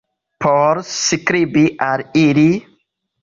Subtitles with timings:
[0.45, 2.47] Por skribi al ili?